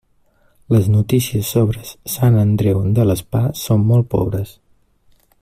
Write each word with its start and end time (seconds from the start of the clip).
Les 0.75 0.87
notícies 0.93 1.51
sobre 1.57 1.83
Sant 2.15 2.39
Andreu 2.45 2.81
de 2.97 3.07
l'Espà 3.11 3.43
són 3.67 3.85
molt 3.93 4.09
pobres. 4.17 4.57